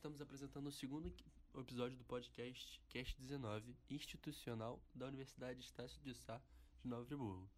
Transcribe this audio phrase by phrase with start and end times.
[0.00, 1.12] estamos apresentando o segundo
[1.58, 6.40] episódio do podcast Cast 19, institucional da Universidade Estácio de Sá
[6.82, 7.48] de Nova Friburgo.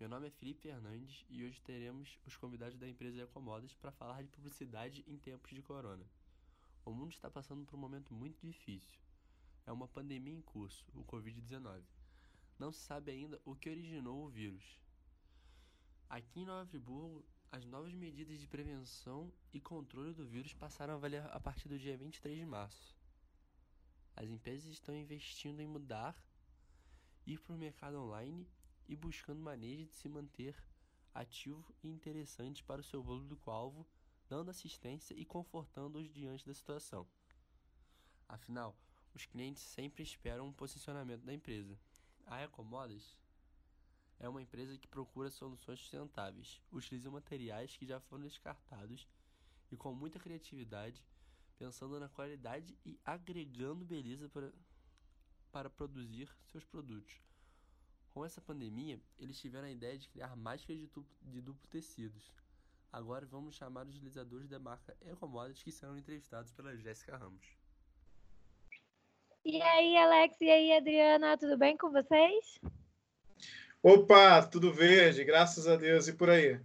[0.00, 4.22] Meu nome é Felipe Fernandes e hoje teremos os convidados da empresa Ecomodas para falar
[4.22, 6.04] de publicidade em tempos de corona.
[6.84, 8.98] O mundo está passando por um momento muito difícil.
[9.66, 11.82] É uma pandemia em curso, o Covid-19.
[12.58, 14.78] Não se sabe ainda o que originou o vírus.
[16.08, 20.98] Aqui em Nova Friburgo, as novas medidas de prevenção e controle do vírus passaram a
[20.98, 22.96] valer a partir do dia 23 de março.
[24.14, 26.14] As empresas estão investindo em mudar,
[27.26, 28.46] ir para o mercado online
[28.86, 30.56] e buscando maneiras de se manter
[31.14, 33.86] ativo e interessante para o seu público-alvo,
[34.28, 37.06] dando assistência e confortando-os diante da situação.
[38.28, 38.76] Afinal,
[39.14, 41.78] os clientes sempre esperam um posicionamento da empresa.
[42.26, 43.16] A Ecomodas
[44.20, 49.06] é uma empresa que procura soluções sustentáveis, utiliza materiais que já foram descartados
[49.70, 51.02] e com muita criatividade,
[51.58, 54.52] pensando na qualidade e agregando beleza para,
[55.52, 57.20] para produzir seus produtos.
[58.12, 62.32] Com essa pandemia, eles tiveram a ideia de criar máscaras de duplo, de duplo tecidos.
[62.92, 67.46] Agora vamos chamar os utilizadores da marca Ecomodas que serão entrevistados pela Jéssica Ramos.
[69.44, 72.60] E aí, Alex e aí, Adriana, tudo bem com vocês?
[73.82, 76.08] Opa, tudo verde, graças a Deus.
[76.08, 76.60] E por aí?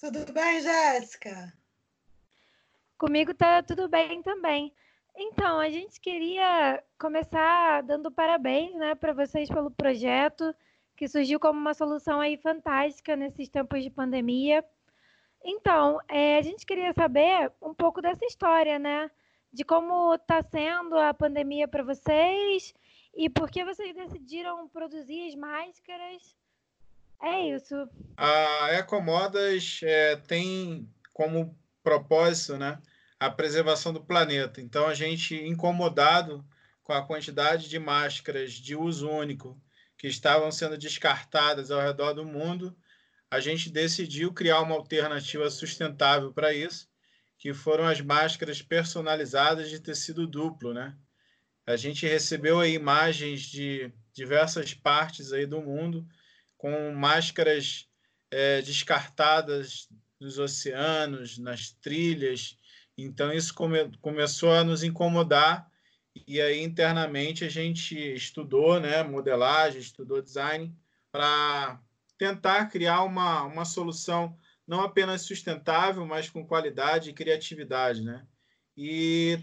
[0.00, 1.52] Tudo bem, Jéssica?
[2.98, 4.74] Comigo tá tudo bem também.
[5.16, 10.54] Então, a gente queria começar dando parabéns, né, para vocês pelo projeto
[10.96, 14.64] que surgiu como uma solução aí fantástica nesses tempos de pandemia.
[15.44, 19.10] Então, é, a gente queria saber um pouco dessa história, né,
[19.52, 22.74] de como está sendo a pandemia para vocês
[23.16, 26.36] e por que vocês decidiram produzir as máscaras?
[27.22, 27.88] É isso.
[28.16, 32.78] A Ecomodas é, tem como propósito né,
[33.18, 34.60] a preservação do planeta.
[34.60, 36.44] Então, a gente, incomodado
[36.82, 39.58] com a quantidade de máscaras de uso único
[39.96, 42.76] que estavam sendo descartadas ao redor do mundo,
[43.30, 46.88] a gente decidiu criar uma alternativa sustentável para isso,
[47.38, 50.96] que foram as máscaras personalizadas de tecido duplo, né?
[51.66, 56.06] A gente recebeu aí imagens de diversas partes aí do mundo
[56.56, 57.88] com máscaras
[58.30, 59.88] é, descartadas
[60.20, 62.56] nos oceanos, nas trilhas.
[62.96, 65.68] Então isso come, começou a nos incomodar
[66.26, 70.74] e aí internamente a gente estudou, né, modelagem, estudou design
[71.12, 71.80] para
[72.16, 78.26] tentar criar uma, uma solução não apenas sustentável, mas com qualidade e criatividade, né?
[78.76, 79.38] E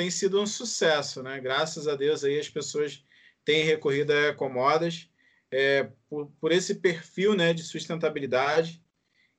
[0.00, 1.38] tem sido um sucesso, né?
[1.40, 3.04] Graças a Deus aí as pessoas
[3.44, 5.10] têm recorrido a Ecomodas
[5.50, 8.82] é, por, por esse perfil né, de sustentabilidade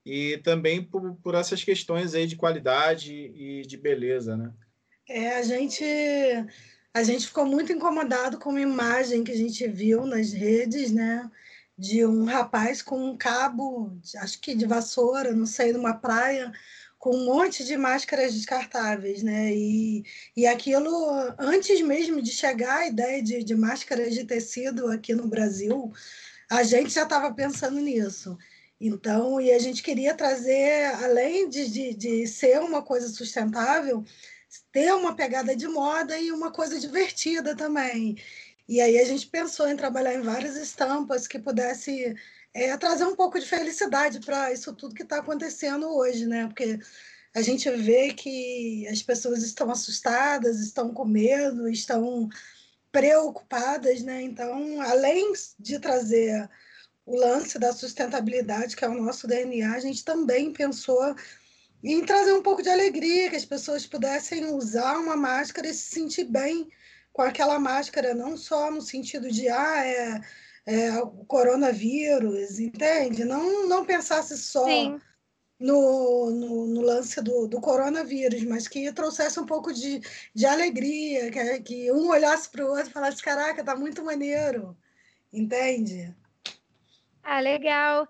[0.05, 4.53] e também por, por essas questões aí de qualidade e de beleza, né?
[5.09, 5.83] É, a gente
[6.93, 11.27] a gente ficou muito incomodado com uma imagem que a gente viu nas redes, né?
[11.75, 16.51] De um rapaz com um cabo, acho que de vassoura, não sei, numa praia,
[17.01, 19.51] com um monte de máscaras descartáveis, né?
[19.51, 20.05] E,
[20.37, 25.27] e aquilo, antes mesmo de chegar a ideia de, de máscaras de tecido aqui no
[25.27, 25.91] Brasil,
[26.49, 28.37] a gente já estava pensando nisso.
[28.79, 34.03] Então, e a gente queria trazer, além de, de, de ser uma coisa sustentável,
[34.71, 38.15] ter uma pegada de moda e uma coisa divertida também.
[38.69, 42.15] E aí a gente pensou em trabalhar em várias estampas que pudesse
[42.53, 46.47] é, trazer um pouco de felicidade para isso tudo que está acontecendo hoje, né?
[46.47, 46.79] Porque
[47.33, 52.29] a gente vê que as pessoas estão assustadas, estão com medo, estão
[52.91, 54.21] preocupadas, né?
[54.21, 56.49] Então, além de trazer
[57.05, 61.15] o lance da sustentabilidade, que é o nosso DNA, a gente também pensou
[61.83, 65.89] em trazer um pouco de alegria, que as pessoas pudessem usar uma máscara e se
[65.89, 66.69] sentir bem
[67.13, 70.21] com aquela máscara, não só no sentido de, ah, é
[70.65, 73.25] é, o coronavírus, entende?
[73.25, 74.65] Não, não pensasse só
[75.59, 80.01] no, no, no, lance do, do coronavírus, mas que trouxesse um pouco de,
[80.33, 84.75] de alegria, que, que um olhasse para o outro e falasse: caraca, tá muito maneiro,
[85.31, 86.13] entende?
[87.23, 88.07] Ah, legal.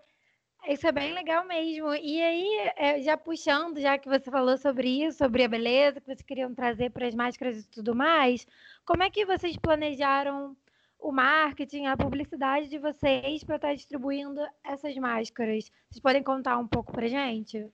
[0.68, 1.94] Isso é bem legal mesmo.
[1.95, 6.06] E aí, é, já puxando, já que você falou sobre isso, sobre a beleza que
[6.06, 8.45] vocês queriam trazer para as máscaras e tudo mais,
[8.86, 10.56] como é que vocês planejaram
[11.01, 15.71] o marketing, a publicidade de vocês para estar tá distribuindo essas máscaras.
[15.89, 17.68] Vocês podem contar um pouco para gente?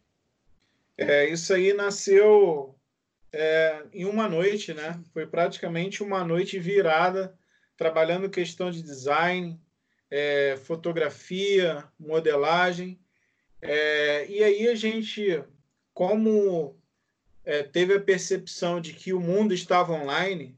[0.98, 2.74] É, isso aí nasceu
[3.32, 5.00] é, em uma noite, né?
[5.14, 7.38] Foi praticamente uma noite virada,
[7.76, 9.60] trabalhando questão de design,
[10.10, 13.00] é, fotografia, modelagem.
[13.62, 15.44] É, e aí a gente,
[15.94, 16.80] como
[17.44, 20.57] é, teve a percepção de que o mundo estava online,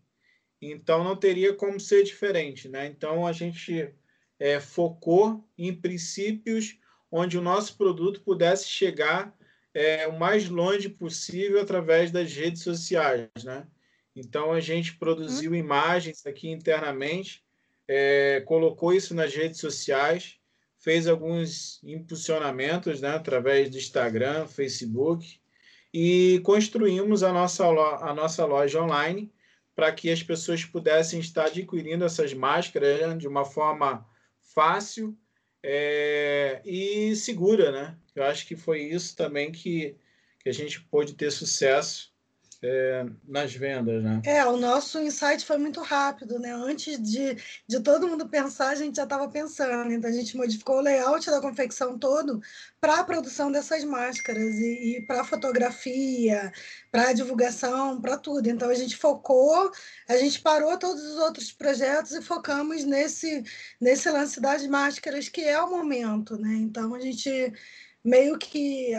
[0.61, 2.87] então não teria como ser diferente, né?
[2.87, 3.93] Então a gente
[4.39, 6.77] é, focou em princípios
[7.11, 9.35] onde o nosso produto pudesse chegar
[9.73, 13.67] é, o mais longe possível através das redes sociais, né?
[14.15, 15.57] Então a gente produziu uhum.
[15.57, 17.43] imagens aqui internamente,
[17.87, 20.37] é, colocou isso nas redes sociais,
[20.77, 25.39] fez alguns impulsionamentos, né, através do Instagram, Facebook,
[25.93, 29.31] e construímos a nossa, a nossa loja online
[29.79, 34.05] para que as pessoas pudessem estar adquirindo essas máscaras né, de uma forma
[34.53, 35.17] fácil
[35.63, 37.97] é, e segura, né?
[38.13, 39.95] Eu acho que foi isso também que,
[40.41, 42.08] que a gente pôde ter sucesso
[42.61, 44.21] é, nas vendas, né?
[44.25, 46.53] É, o nosso insight foi muito rápido, né?
[46.53, 49.91] Antes de, de todo mundo pensar, a gente já estava pensando.
[49.91, 52.41] Então, a gente modificou o layout da confecção todo
[52.81, 56.51] para a produção dessas máscaras e, e para fotografia,
[56.91, 58.49] para divulgação, para tudo.
[58.49, 59.71] Então, a gente focou,
[60.07, 63.41] a gente parou todos os outros projetos e focamos nesse,
[63.79, 66.55] nesse lance das máscaras, que é o momento, né?
[66.55, 67.53] Então, a gente
[68.03, 68.93] meio que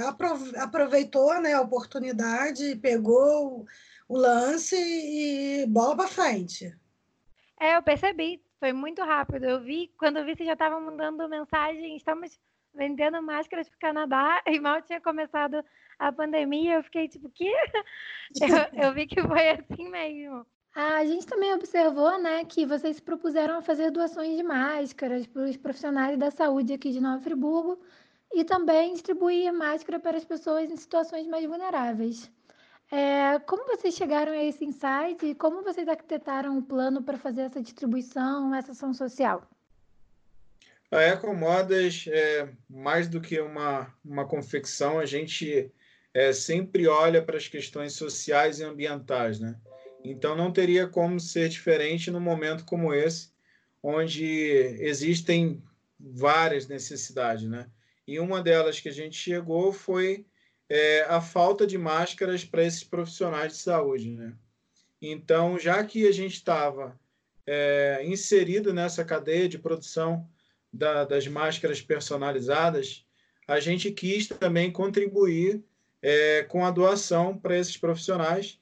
[0.56, 3.66] aproveitou né, a oportunidade, pegou
[4.08, 6.76] o lance e bola para frente.
[7.60, 9.44] É, eu percebi, foi muito rápido.
[9.44, 12.38] Eu vi, quando eu vi, você já estava mandando mensagem, estamos
[12.74, 15.64] vendendo máscaras para o Canadá, e mal tinha começado
[15.98, 17.50] a pandemia, eu fiquei tipo, que?
[18.40, 20.46] Eu, eu vi que foi assim mesmo.
[20.72, 25.42] A gente também observou, né, que vocês se propuseram a fazer doações de máscaras para
[25.42, 27.82] os profissionais da saúde aqui de Nova Friburgo,
[28.32, 32.30] e também distribuir máscara para as pessoas em situações mais vulneráveis.
[32.90, 37.42] É, como vocês chegaram a esse insight e como vocês arquitetaram o plano para fazer
[37.42, 39.48] essa distribuição, essa ação social?
[40.90, 45.72] A Ecomodas, é, mais do que uma, uma confecção, a gente
[46.12, 49.56] é, sempre olha para as questões sociais e ambientais, né?
[50.02, 53.30] Então não teria como ser diferente num momento como esse,
[53.80, 54.24] onde
[54.80, 55.62] existem
[55.98, 57.70] várias necessidades, né?
[58.10, 60.26] E uma delas que a gente chegou foi
[60.68, 64.10] é, a falta de máscaras para esses profissionais de saúde.
[64.10, 64.34] Né?
[65.00, 66.98] Então, já que a gente estava
[67.46, 70.28] é, inserido nessa cadeia de produção
[70.72, 73.06] da, das máscaras personalizadas,
[73.46, 75.62] a gente quis também contribuir
[76.02, 78.58] é, com a doação para esses profissionais.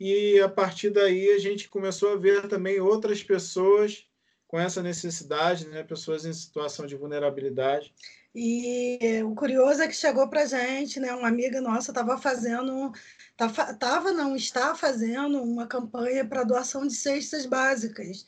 [0.00, 4.06] E a partir daí a gente começou a ver também outras pessoas
[4.48, 5.82] com essa necessidade, né?
[5.82, 7.92] pessoas em situação de vulnerabilidade.
[8.38, 11.10] E o curioso é que chegou para gente, né?
[11.14, 12.92] Uma amiga nossa estava fazendo,
[13.32, 18.26] estava não está fazendo uma campanha para doação de cestas básicas.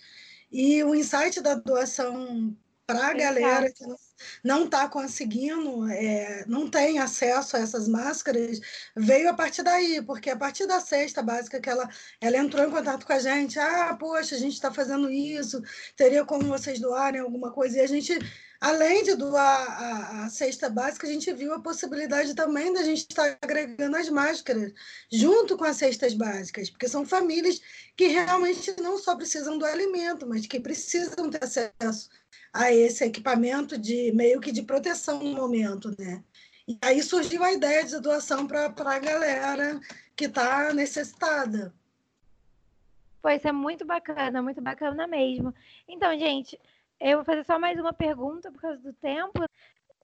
[0.50, 2.56] E o insight da doação
[2.87, 3.84] para a galera que
[4.43, 8.61] não está conseguindo, é, não tem acesso a essas máscaras,
[8.96, 11.87] veio a partir daí, porque a partir da cesta básica que ela,
[12.19, 15.62] ela entrou em contato com a gente, ah, poxa, a gente está fazendo isso,
[15.94, 18.19] teria como vocês doarem alguma coisa, e a gente
[18.60, 23.06] Além de doar a, a, cesta básica, a gente viu a possibilidade também da gente
[23.09, 24.73] estar agregando as máscaras
[25.11, 27.61] junto com as cestas básicas, porque são famílias
[27.97, 32.11] que realmente não só precisam do alimento, mas que precisam ter acesso
[32.52, 36.25] a esse equipamento de meio que de proteção no momento, né?
[36.66, 39.80] E aí surgiu a ideia de doação para a galera
[40.16, 41.73] que está necessitada.
[43.23, 45.54] Pois é muito bacana, muito bacana mesmo.
[45.87, 46.59] Então, gente,
[47.00, 49.45] eu vou fazer só mais uma pergunta por causa do tempo.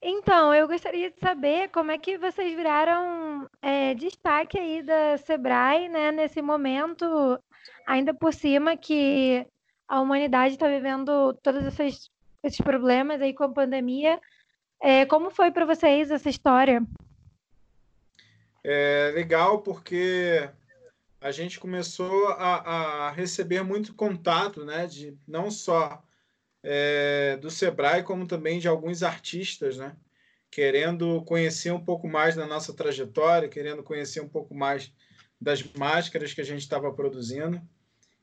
[0.01, 5.89] Então, eu gostaria de saber como é que vocês viraram é, destaque aí da Sebrae,
[5.89, 7.39] né, nesse momento,
[7.85, 9.45] ainda por cima que
[9.87, 12.11] a humanidade está vivendo todos esses,
[12.43, 14.19] esses problemas aí com a pandemia.
[14.81, 16.83] É, como foi para vocês essa história?
[18.63, 20.49] É legal porque
[21.21, 26.03] a gente começou a, a receber muito contato, né, de não só
[26.67, 29.95] é, do Sebrae, como também de alguns artistas, né?
[30.49, 34.91] Querendo conhecer um pouco mais da nossa trajetória, querendo conhecer um pouco mais
[35.39, 37.61] das máscaras que a gente estava produzindo.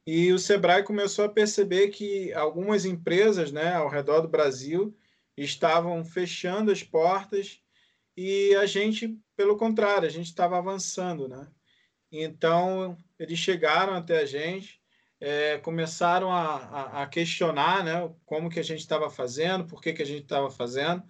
[0.04, 4.96] E o Sebrae começou a perceber que algumas empresas né, ao redor do Brasil
[5.36, 7.60] estavam fechando as portas
[8.16, 11.28] e a gente, pelo contrário, a gente estava avançando.
[11.28, 11.46] Né?
[12.10, 14.81] Então, eles chegaram até a gente
[15.22, 19.92] é, começaram a, a, a, questionar né, como que a gente estava fazendo, por que,
[19.92, 21.00] que a gente estava fazendo,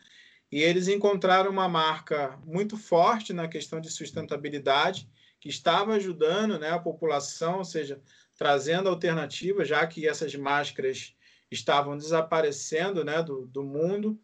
[0.51, 5.09] e eles encontraram uma marca muito forte na questão de sustentabilidade,
[5.41, 8.03] que estava ajudando né, a população, ou seja,
[8.37, 11.17] trazendo alternativas, já que essas máscaras
[11.51, 14.21] estavam desaparecendo né, do, do mundo.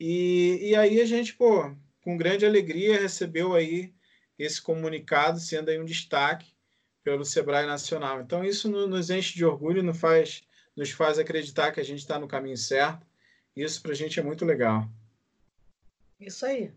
[0.00, 3.92] E, e aí a gente, pô, com grande alegria, recebeu aí
[4.38, 6.55] esse comunicado sendo aí um destaque
[7.06, 8.20] pelo Sebrae Nacional.
[8.20, 10.42] Então, isso nos enche de orgulho, nos faz,
[10.76, 13.06] nos faz acreditar que a gente está no caminho certo.
[13.54, 14.88] Isso para a gente é muito legal.
[16.18, 16.72] Isso aí.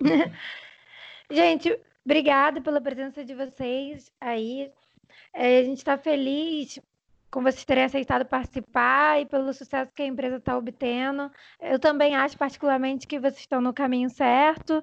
[1.30, 4.72] gente, obrigada pela presença de vocês aí.
[5.32, 6.80] É, a gente está feliz
[7.30, 11.30] com vocês terem aceitado participar e pelo sucesso que a empresa está obtendo.
[11.60, 14.82] Eu também acho, particularmente, que vocês estão no caminho certo,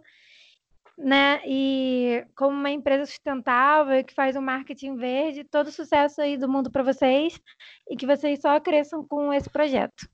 [0.97, 1.41] né?
[1.45, 6.71] E como uma empresa sustentável que faz um marketing verde, todo sucesso aí do mundo
[6.71, 7.39] para vocês
[7.89, 10.09] e que vocês só cresçam com esse projeto.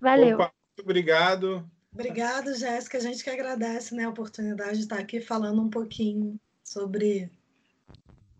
[0.00, 0.36] Valeu.
[0.36, 1.68] Opa, muito obrigado.
[1.92, 2.98] Obrigado, Jéssica.
[2.98, 7.30] A gente que agradece né, a oportunidade de estar aqui falando um pouquinho sobre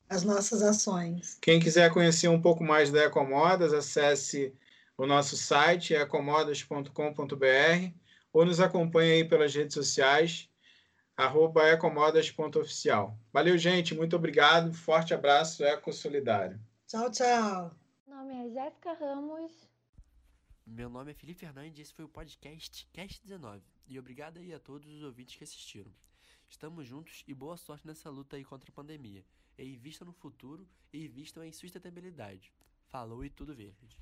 [0.08, 1.38] as nossas ações.
[1.40, 4.54] Quem quiser conhecer um pouco mais da Ecomodas, acesse
[4.96, 7.92] o nosso site, ecomodas.com.br,
[8.32, 10.47] ou nos acompanhe aí pelas redes sociais,
[11.18, 13.18] arroba ecomodas.oficial.
[13.32, 13.92] Valeu, gente.
[13.92, 14.72] Muito obrigado.
[14.72, 16.60] Forte abraço, Eco Solidário.
[16.86, 17.76] Tchau, tchau.
[18.06, 19.52] Meu nome é Jéssica Ramos.
[20.64, 23.60] Meu nome é Felipe Fernandes e esse foi o podcast Cast 19.
[23.88, 25.90] E obrigado aí a todos os ouvintes que assistiram.
[26.48, 29.24] Estamos juntos e boa sorte nessa luta aí contra a pandemia.
[29.58, 32.52] E invistam no futuro e invistam em sustentabilidade.
[32.86, 33.98] Falou e tudo verde.